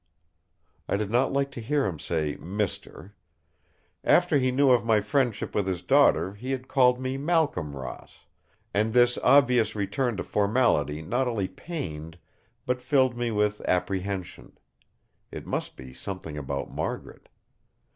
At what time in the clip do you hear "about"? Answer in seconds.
16.35-16.71